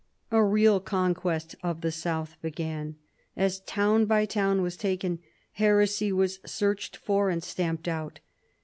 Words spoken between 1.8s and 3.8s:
the south began. As